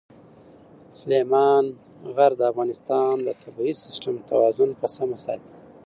[0.99, 1.65] سلیمان
[2.15, 5.53] غر د افغانستان د طبعي سیسټم توازن په سمه ساتي.